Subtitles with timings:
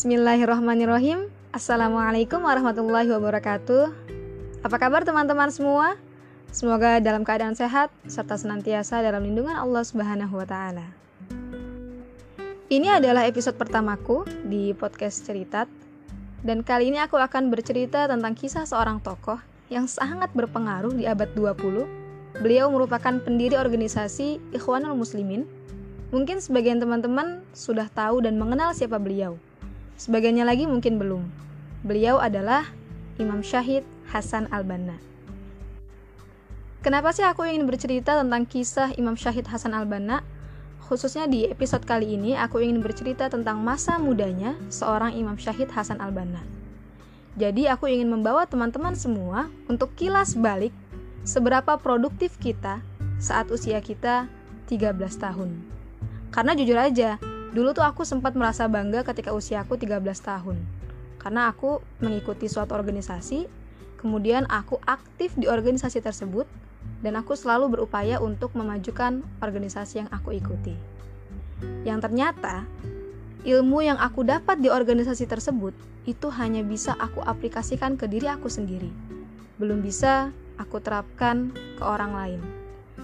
[0.00, 3.92] Bismillahirrahmanirrahim Assalamualaikum warahmatullahi wabarakatuh
[4.64, 6.00] Apa kabar teman-teman semua?
[6.48, 10.88] Semoga dalam keadaan sehat serta senantiasa dalam lindungan Allah Subhanahu wa taala.
[12.72, 15.68] Ini adalah episode pertamaku di podcast Cerita
[16.48, 19.36] dan kali ini aku akan bercerita tentang kisah seorang tokoh
[19.68, 22.40] yang sangat berpengaruh di abad 20.
[22.40, 25.44] Beliau merupakan pendiri organisasi Ikhwanul Muslimin.
[26.08, 29.36] Mungkin sebagian teman-teman sudah tahu dan mengenal siapa beliau.
[30.00, 31.28] Sebagiannya lagi mungkin belum.
[31.84, 32.64] Beliau adalah
[33.20, 34.96] Imam Syahid Hasan Al-Banna.
[36.80, 40.24] Kenapa sih aku ingin bercerita tentang kisah Imam Syahid Hasan Al-Banna?
[40.88, 46.00] Khususnya di episode kali ini, aku ingin bercerita tentang masa mudanya seorang Imam Syahid Hasan
[46.00, 46.40] Al-Banna.
[47.36, 50.72] Jadi aku ingin membawa teman-teman semua untuk kilas balik
[51.28, 52.80] seberapa produktif kita
[53.20, 54.32] saat usia kita
[54.64, 55.60] 13 tahun.
[56.32, 57.20] Karena jujur aja,
[57.50, 60.54] Dulu tuh aku sempat merasa bangga ketika usia aku 13 tahun.
[61.18, 63.50] Karena aku mengikuti suatu organisasi,
[63.98, 66.46] kemudian aku aktif di organisasi tersebut,
[67.02, 70.78] dan aku selalu berupaya untuk memajukan organisasi yang aku ikuti.
[71.82, 72.70] Yang ternyata,
[73.42, 75.74] ilmu yang aku dapat di organisasi tersebut
[76.06, 78.88] itu hanya bisa aku aplikasikan ke diri aku sendiri.
[79.58, 82.40] Belum bisa aku terapkan ke orang lain.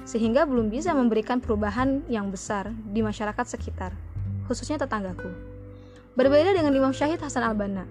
[0.06, 4.05] Sehingga belum bisa memberikan perubahan yang besar di masyarakat sekitar
[4.46, 5.28] khususnya tetanggaku.
[6.16, 7.84] Berbeda dengan Imam Syahid Hasan Al-Banna,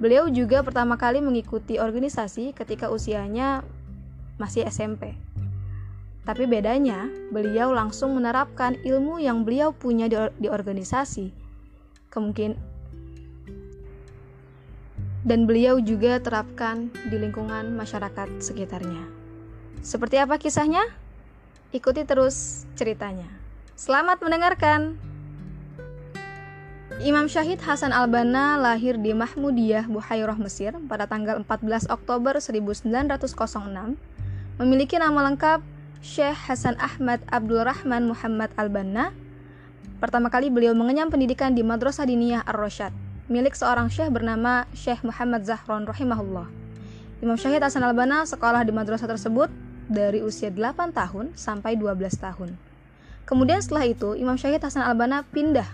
[0.00, 3.60] beliau juga pertama kali mengikuti organisasi ketika usianya
[4.40, 5.12] masih SMP.
[6.26, 11.30] Tapi bedanya, beliau langsung menerapkan ilmu yang beliau punya di, di organisasi.
[12.10, 12.58] Kemungkin
[15.26, 19.02] dan beliau juga terapkan di lingkungan masyarakat sekitarnya.
[19.82, 20.86] Seperti apa kisahnya?
[21.74, 23.26] Ikuti terus ceritanya.
[23.74, 25.05] Selamat mendengarkan.
[26.96, 33.36] Imam Syahid Hasan Al-Banna lahir di Mahmudiyah, Buhairah, Mesir pada tanggal 14 Oktober 1906.
[34.56, 35.60] Memiliki nama lengkap
[36.00, 39.12] Syekh Hasan Ahmad Abdul Rahman Muhammad Al-Banna.
[40.00, 42.96] Pertama kali beliau mengenyam pendidikan di Madrasah Diniyah Ar-Rasyad,
[43.28, 46.48] milik seorang syekh bernama Syekh Muhammad Zahron rahimahullah.
[47.20, 49.52] Imam Syahid Hasan Al-Banna sekolah di madrasah tersebut
[49.84, 52.56] dari usia 8 tahun sampai 12 tahun.
[53.28, 55.68] Kemudian setelah itu, Imam Syahid Hasan Al-Banna pindah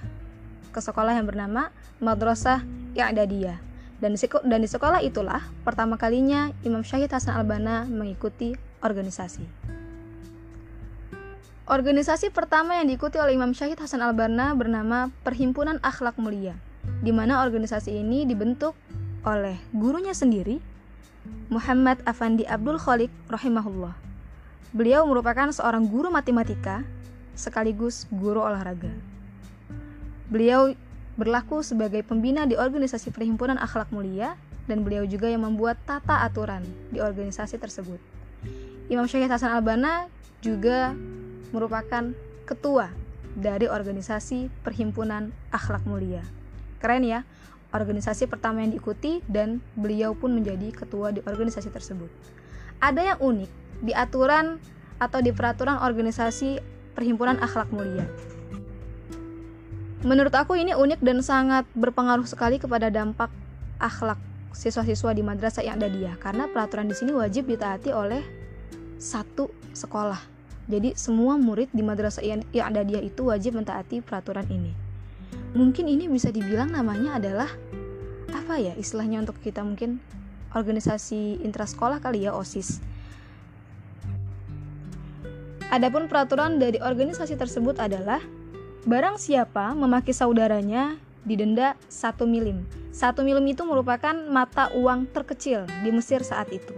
[0.73, 1.69] ke sekolah yang bernama
[2.01, 2.65] Madrasah
[2.97, 3.61] I'dadiyah.
[4.03, 8.51] Dan dan di sekolah itulah pertama kalinya Imam Syahid Hasan Al-Banna mengikuti
[8.83, 9.47] organisasi.
[11.71, 16.59] Organisasi pertama yang diikuti oleh Imam Syahid Hasan Al-Banna bernama Perhimpunan Akhlak Mulia,
[16.99, 18.75] di mana organisasi ini dibentuk
[19.23, 20.59] oleh gurunya sendiri,
[21.47, 23.95] Muhammad Afandi Abdul Khalik rahimahullah.
[24.75, 26.83] Beliau merupakan seorang guru matematika
[27.39, 29.12] sekaligus guru olahraga.
[30.33, 30.73] Beliau
[31.21, 36.65] berlaku sebagai pembina di organisasi Perhimpunan Akhlak Mulia dan beliau juga yang membuat tata aturan
[36.89, 38.01] di organisasi tersebut.
[38.89, 40.09] Imam Syahid Hasan Albana
[40.41, 40.97] juga
[41.53, 42.17] merupakan
[42.49, 42.89] ketua
[43.37, 46.25] dari organisasi Perhimpunan Akhlak Mulia.
[46.81, 47.29] Keren ya,
[47.77, 52.09] organisasi pertama yang diikuti dan beliau pun menjadi ketua di organisasi tersebut.
[52.81, 53.51] Ada yang unik
[53.85, 54.57] di aturan
[54.97, 56.57] atau di peraturan organisasi
[56.97, 58.32] Perhimpunan Akhlak Mulia.
[60.03, 63.31] Menurut aku ini unik dan sangat berpengaruh sekali kepada dampak
[63.79, 64.19] akhlak
[64.51, 68.19] siswa-siswa di madrasah yang ada dia karena peraturan di sini wajib ditaati oleh
[68.99, 70.19] satu sekolah.
[70.67, 74.75] Jadi semua murid di madrasah yang ada dia itu wajib mentaati peraturan ini.
[75.55, 77.51] Mungkin ini bisa dibilang namanya adalah
[78.35, 80.03] apa ya istilahnya untuk kita mungkin
[80.51, 82.83] organisasi intrasekolah kali ya OSIS.
[85.71, 88.21] Adapun peraturan dari organisasi tersebut adalah
[88.83, 92.67] Barang siapa memaki saudaranya didenda satu milim.
[92.91, 96.75] Satu milim itu merupakan mata uang terkecil di Mesir saat itu.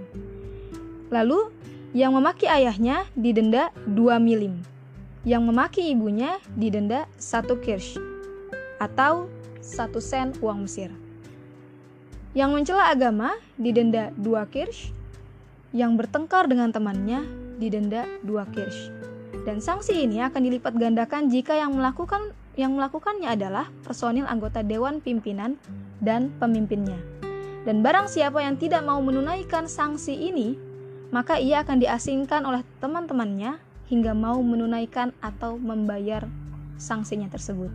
[1.08, 1.48] Lalu,
[1.96, 4.60] yang memaki ayahnya didenda dua milim.
[5.24, 7.96] Yang memaki ibunya didenda satu kirsch
[8.76, 9.32] atau
[9.64, 10.92] satu sen uang Mesir.
[12.36, 14.92] Yang mencela agama didenda dua kirsch.
[15.72, 17.24] Yang bertengkar dengan temannya
[17.56, 19.03] didenda dua kirsch.
[19.44, 25.04] Dan sanksi ini akan dilipat gandakan jika yang melakukan yang melakukannya adalah personil anggota dewan
[25.04, 25.60] pimpinan
[26.00, 26.96] dan pemimpinnya.
[27.68, 30.56] Dan barang siapa yang tidak mau menunaikan sanksi ini,
[31.12, 33.60] maka ia akan diasingkan oleh teman-temannya
[33.92, 36.24] hingga mau menunaikan atau membayar
[36.80, 37.68] sanksinya tersebut.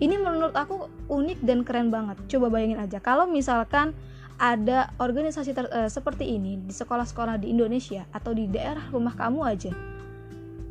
[0.00, 2.16] Ini menurut aku unik dan keren banget.
[2.30, 3.92] Coba bayangin aja kalau misalkan
[4.40, 9.40] ada organisasi ter, uh, seperti ini di sekolah-sekolah di Indonesia atau di daerah rumah kamu
[9.44, 9.72] aja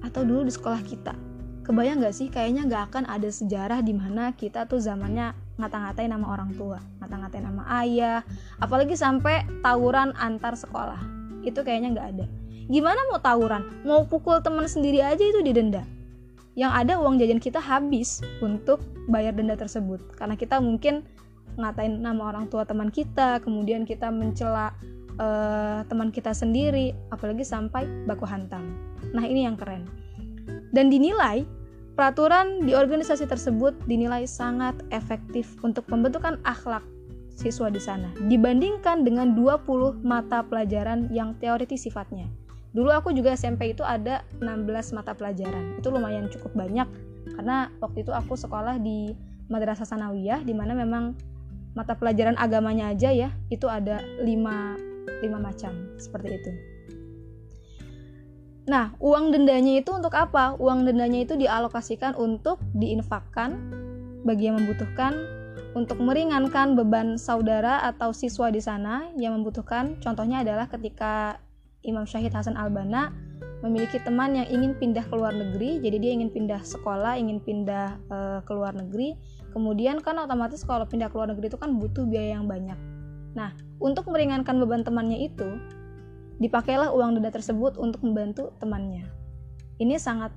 [0.10, 1.14] atau dulu di sekolah kita.
[1.62, 6.24] Kebayang gak sih kayaknya gak akan ada sejarah di mana kita tuh zamannya ngata-ngatain nama
[6.24, 8.24] orang tua ngata-ngatain nama ayah
[8.64, 10.98] apalagi sampai tawuran antar sekolah.
[11.46, 12.26] Itu kayaknya nggak ada.
[12.68, 13.64] Gimana mau tawuran?
[13.86, 15.86] Mau pukul teman sendiri aja itu didenda
[16.58, 20.02] yang ada uang jajan kita habis untuk bayar denda tersebut.
[20.20, 21.08] Karena kita mungkin
[21.60, 24.72] ngatain nama orang tua teman kita kemudian kita mencela
[25.20, 28.80] uh, teman kita sendiri apalagi sampai baku hantam
[29.14, 29.86] nah ini yang keren
[30.74, 31.46] dan dinilai
[32.00, 36.86] peraturan di organisasi tersebut dinilai sangat efektif untuk pembentukan akhlak
[37.40, 42.28] siswa di sana dibandingkan dengan 20 mata pelajaran yang teoritis sifatnya.
[42.76, 45.80] Dulu aku juga SMP itu ada 16 mata pelajaran.
[45.82, 46.86] Itu lumayan cukup banyak
[47.36, 49.16] karena waktu itu aku sekolah di
[49.50, 51.18] Madrasah Sanawiyah di mana memang
[51.74, 56.52] mata pelajaran agamanya aja ya itu ada 5 5 macam seperti itu.
[58.69, 60.54] Nah, uang dendanya itu untuk apa?
[60.62, 63.57] Uang dendanya itu dialokasikan untuk diinfakkan
[64.21, 65.18] bagi yang membutuhkan
[65.74, 69.98] untuk meringankan beban saudara atau siswa di sana yang membutuhkan.
[70.06, 71.42] Contohnya adalah ketika
[71.81, 73.10] Imam Syahid Hasan Albana
[73.66, 77.98] memiliki teman yang ingin pindah ke luar negeri, jadi dia ingin pindah sekolah, ingin pindah
[78.06, 79.18] e, ke luar negeri.
[79.50, 82.77] Kemudian kan otomatis kalau pindah ke luar negeri itu kan butuh biaya yang banyak.
[83.33, 83.51] Nah,
[83.81, 85.57] untuk meringankan beban temannya itu,
[86.40, 89.06] dipakailah uang denda tersebut untuk membantu temannya.
[89.80, 90.36] Ini sangat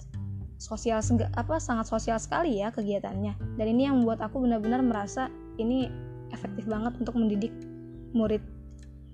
[0.63, 1.03] sosial
[1.35, 3.59] apa sangat sosial sekali ya kegiatannya.
[3.59, 5.27] Dan ini yang membuat aku benar-benar merasa
[5.59, 5.91] ini
[6.31, 7.51] efektif banget untuk mendidik
[8.15, 8.43] murid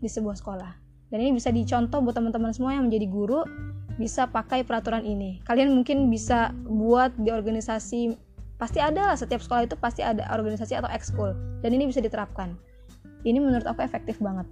[0.04, 0.72] di sebuah sekolah.
[1.08, 3.40] Dan ini bisa dicontoh buat teman-teman semua yang menjadi guru
[3.96, 5.40] bisa pakai peraturan ini.
[5.48, 8.14] Kalian mungkin bisa buat di organisasi
[8.58, 11.32] pasti ada lah setiap sekolah itu pasti ada organisasi atau ekskul
[11.64, 12.54] dan ini bisa diterapkan.
[13.26, 14.46] Ini menurut aku efektif banget.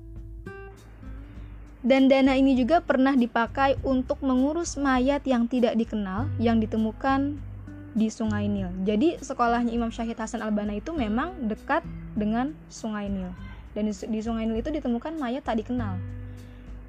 [1.86, 7.38] Dan dana ini juga pernah dipakai untuk mengurus mayat yang tidak dikenal yang ditemukan
[7.94, 8.74] di Sungai Nil.
[8.82, 11.86] Jadi sekolahnya Imam Syahid Hasan Albana itu memang dekat
[12.18, 13.30] dengan Sungai Nil.
[13.70, 15.94] Dan di Sungai Nil itu ditemukan mayat tak dikenal.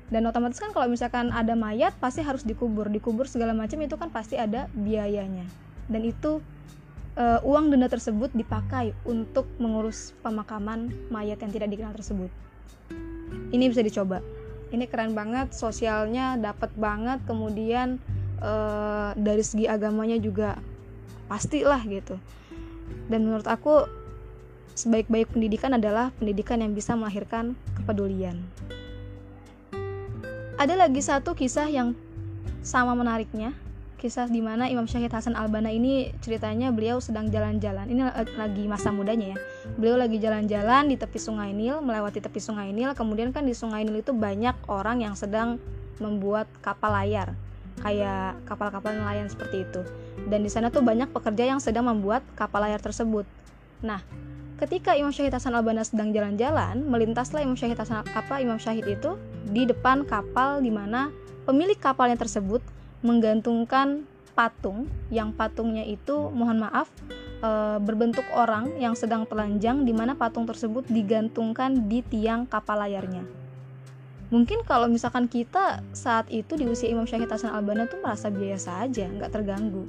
[0.10, 4.10] Dan otomatis kan kalau misalkan ada mayat pasti harus dikubur, dikubur segala macam itu kan
[4.10, 5.46] pasti ada biayanya.
[5.86, 6.42] Dan itu
[7.22, 12.34] uh, uang denda tersebut dipakai untuk mengurus pemakaman mayat yang tidak dikenal tersebut.
[13.54, 14.26] Ini bisa dicoba
[14.72, 18.00] ini keren banget sosialnya dapat banget kemudian
[18.44, 20.60] uh, dari segi agamanya juga
[21.31, 22.19] pastilah gitu.
[23.08, 23.88] Dan menurut aku
[24.78, 28.40] sebaik-baik pendidikan adalah pendidikan yang bisa melahirkan kepedulian.
[30.58, 31.94] Ada lagi satu kisah yang
[32.66, 33.54] sama menariknya
[33.98, 37.90] kisah di mana Imam Syahid Hasan Albana ini ceritanya beliau sedang jalan-jalan.
[37.90, 39.38] Ini lagi masa mudanya ya.
[39.74, 42.94] Beliau lagi jalan-jalan di tepi Sungai Nil, melewati tepi Sungai Nil.
[42.94, 45.58] Kemudian kan di Sungai Nil itu banyak orang yang sedang
[45.98, 47.34] membuat kapal layar,
[47.82, 49.82] kayak kapal-kapal nelayan seperti itu.
[50.30, 53.26] Dan di sana tuh banyak pekerja yang sedang membuat kapal layar tersebut.
[53.82, 54.06] Nah,
[54.62, 59.18] ketika Imam Syahid Hasan Albana sedang jalan-jalan, melintaslah Imam Syahid Hasan apa Imam Syahid itu
[59.50, 61.10] di depan kapal di mana
[61.50, 62.62] pemilik kapalnya tersebut
[63.06, 64.06] menggantungkan
[64.38, 66.86] patung yang patungnya itu mohon maaf
[67.42, 67.50] e,
[67.82, 73.26] berbentuk orang yang sedang telanjang di mana patung tersebut digantungkan di tiang kapal layarnya.
[74.28, 78.84] Mungkin kalau misalkan kita saat itu di usia Imam Syahid Hasan Albana tuh merasa biasa
[78.84, 79.88] aja, nggak terganggu.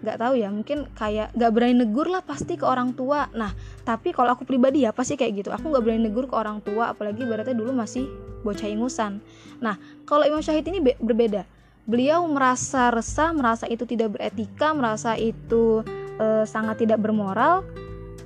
[0.00, 3.28] Nggak tahu ya, mungkin kayak nggak berani negur lah pasti ke orang tua.
[3.36, 3.52] Nah,
[3.84, 5.50] tapi kalau aku pribadi ya pasti kayak gitu.
[5.52, 8.08] Aku nggak berani negur ke orang tua, apalagi berarti dulu masih
[8.40, 9.20] bocah ingusan.
[9.60, 9.76] Nah,
[10.08, 11.44] kalau Imam Syahid ini berbeda
[11.88, 15.80] beliau merasa resah, merasa itu tidak beretika, merasa itu
[16.20, 17.64] e, sangat tidak bermoral.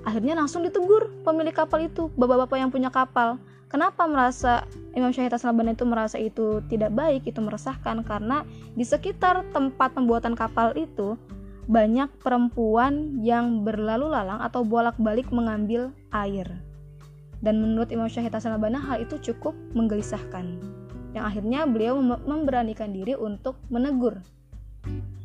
[0.02, 3.38] Akhirnya langsung ditegur pemilik kapal itu, bapak-bapak yang punya kapal.
[3.70, 9.46] Kenapa merasa Imam Syahid Hasan itu merasa itu tidak baik, itu meresahkan karena di sekitar
[9.54, 11.16] tempat pembuatan kapal itu
[11.70, 16.50] banyak perempuan yang berlalu lalang atau bolak-balik mengambil air.
[17.38, 20.81] Dan menurut Imam Syahid Hasan hal itu cukup menggelisahkan
[21.12, 24.20] yang akhirnya beliau memberanikan diri untuk menegur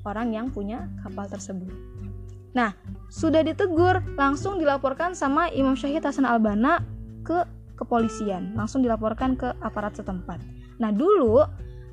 [0.08, 1.72] orang yang punya kapal tersebut.
[2.56, 2.74] Nah,
[3.12, 6.82] sudah ditegur, langsung dilaporkan sama Imam Syahid Hasan Albana
[7.27, 7.44] ke
[7.77, 10.41] kepolisian, langsung dilaporkan ke aparat setempat.
[10.82, 11.44] Nah, dulu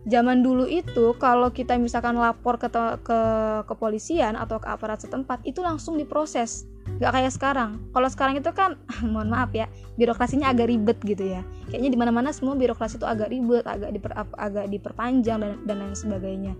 [0.09, 2.69] zaman dulu itu kalau kita misalkan lapor ke
[3.05, 3.19] ke
[3.65, 6.69] kepolisian atau ke aparat setempat itu langsung diproses
[7.00, 7.71] nggak kayak sekarang.
[7.91, 8.79] Kalau sekarang itu kan
[9.12, 9.67] mohon maaf ya
[9.99, 11.43] birokrasinya agak ribet gitu ya.
[11.71, 15.76] Kayaknya di mana mana semua birokrasi itu agak ribet agak diper, agak diperpanjang dan dan
[15.81, 16.53] lain sebagainya.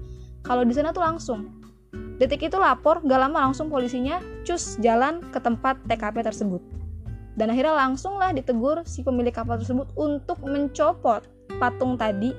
[0.45, 1.63] Kalau di sana tuh langsung.
[2.15, 6.63] Detik itu lapor gak lama langsung polisinya cus jalan ke tempat TKP tersebut.
[7.35, 11.27] Dan akhirnya langsung lah ditegur si pemilik kapal tersebut untuk mencopot
[11.59, 12.31] patung tadi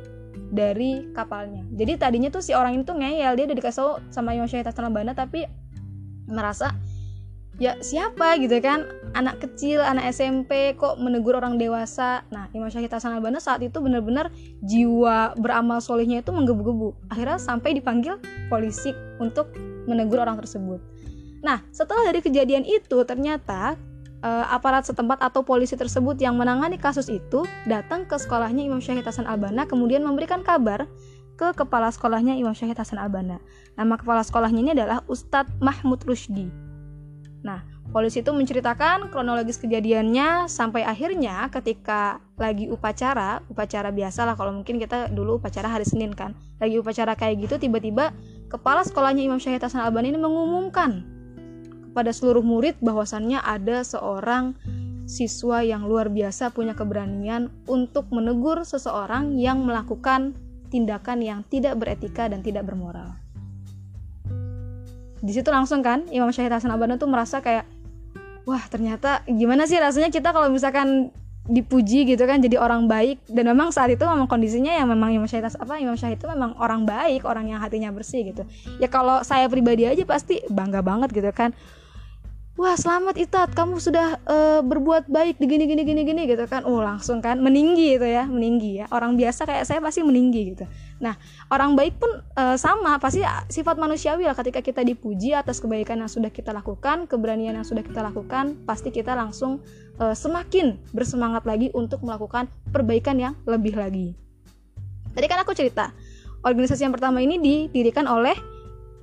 [0.51, 1.68] dari kapalnya.
[1.75, 5.44] Jadi tadinya tuh si orang itu ngeyel, dia udah dikasih sama Hasan Albana tapi
[6.25, 6.74] merasa
[7.56, 8.84] ya siapa gitu kan
[9.16, 13.80] anak kecil anak SMP kok menegur orang dewasa nah Imam Syahid Hasan Albana saat itu
[13.80, 14.28] benar-benar
[14.60, 18.20] jiwa beramal solehnya itu menggebu-gebu akhirnya sampai dipanggil
[18.52, 18.92] polisi
[19.24, 19.56] untuk
[19.88, 20.84] menegur orang tersebut
[21.40, 23.80] nah setelah dari kejadian itu ternyata
[24.20, 29.08] uh, aparat setempat atau polisi tersebut yang menangani kasus itu datang ke sekolahnya Imam Syahid
[29.08, 30.92] Hasan Albana kemudian memberikan kabar
[31.36, 33.44] ke kepala sekolahnya Imam Syahid Hasan Albana.
[33.76, 36.64] Nama kepala sekolahnya ini adalah Ustadz Mahmud Rusdi.
[37.46, 37.62] Nah,
[37.94, 44.82] polisi itu menceritakan kronologis kejadiannya sampai akhirnya ketika lagi upacara, upacara biasa lah kalau mungkin
[44.82, 46.34] kita dulu upacara hari Senin kan.
[46.58, 48.10] Lagi upacara kayak gitu tiba-tiba
[48.50, 51.06] kepala sekolahnya Imam Syahid Hasan Albani ini mengumumkan
[51.94, 54.58] kepada seluruh murid bahwasannya ada seorang
[55.06, 60.34] siswa yang luar biasa punya keberanian untuk menegur seseorang yang melakukan
[60.74, 63.14] tindakan yang tidak beretika dan tidak bermoral
[65.25, 67.65] di situ langsung kan Imam Syahid Hasan Abana tuh merasa kayak
[68.46, 71.10] wah ternyata gimana sih rasanya kita kalau misalkan
[71.46, 73.22] dipuji gitu kan jadi orang baik?
[73.29, 76.58] Dan memang saat itu memang kondisinya yang memang Imam Syahid apa Imam Syahid itu memang
[76.58, 78.46] orang baik orang yang hatinya bersih gitu.
[78.82, 81.53] Ya kalau saya pribadi aja pasti bangga banget gitu kan
[82.56, 83.52] wah selamat Itat.
[83.52, 86.64] Kamu sudah uh, berbuat baik di gini gini gini gini gitu kan.
[86.64, 88.86] Oh langsung kan meninggi gitu ya meninggi ya.
[88.92, 90.66] Orang biasa kayak saya pasti meninggi gitu.
[91.04, 91.20] Nah
[91.52, 92.98] orang baik pun uh, sama.
[92.98, 93.22] Pasti
[93.52, 94.36] sifat manusiawi lah.
[94.36, 98.90] Ketika kita dipuji atas kebaikan yang sudah kita lakukan keberanian yang sudah kita lakukan pasti
[98.90, 99.60] kita langsung
[100.00, 104.16] uh, semakin bersemangat lagi untuk melakukan perbaikan yang lebih lagi.
[105.16, 105.96] Tadi kan aku cerita
[106.44, 108.36] organisasi yang pertama ini didirikan oleh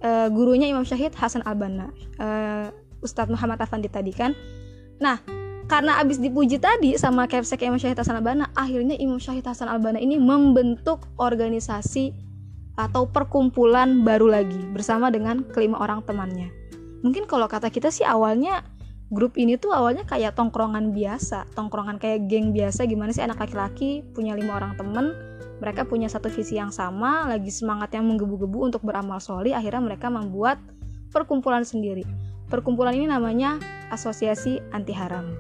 [0.05, 1.89] uh, gurunya Imam Syahid Hasan Albana
[2.21, 2.69] uh,
[3.03, 4.33] Ustadz Muhammad Afandi tadi kan.
[5.03, 5.21] Nah
[5.67, 9.99] karena abis dipuji tadi sama Kepsek Imam Syahid Hasan Albana akhirnya Imam Syahid Hasan Albana
[9.99, 12.15] ini membentuk organisasi
[12.79, 16.49] atau perkumpulan baru lagi bersama dengan kelima orang temannya.
[17.05, 18.65] Mungkin kalau kata kita sih awalnya
[19.13, 22.89] grup ini tuh awalnya kayak tongkrongan biasa tongkrongan kayak geng biasa.
[22.89, 25.13] Gimana sih anak laki-laki punya lima orang temen
[25.63, 30.11] mereka punya satu visi yang sama lagi semangat yang menggebu-gebu untuk beramal soli akhirnya mereka
[30.11, 30.59] membuat
[31.15, 32.03] perkumpulan sendiri
[32.53, 33.57] Perkumpulan ini namanya
[33.89, 35.33] Asosiasi Anti Haram.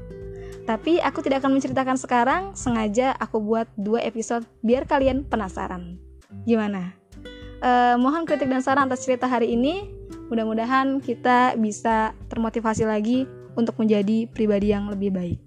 [0.64, 6.00] Tapi aku tidak akan menceritakan sekarang, sengaja aku buat dua episode biar kalian penasaran.
[6.48, 6.96] Gimana?
[7.60, 9.92] Eh, mohon kritik dan saran atas cerita hari ini.
[10.32, 13.28] Mudah-mudahan kita bisa termotivasi lagi
[13.60, 15.38] untuk menjadi pribadi yang lebih baik.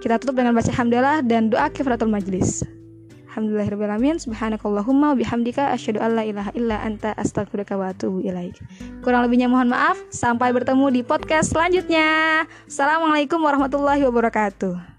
[0.00, 2.64] Kita tutup dengan baca hamdalah dan doa kifaratul majlis.
[3.30, 8.58] Alhamdulillahirrahmanirrahim Subhanakallahumma bihamdika asyhadu an la ilaha illa anta astaghfiruka wa atubu ilaik.
[9.06, 10.02] Kurang lebihnya mohon maaf.
[10.10, 12.42] Sampai bertemu di podcast selanjutnya.
[12.66, 14.89] Assalamualaikum warahmatullahi wabarakatuh.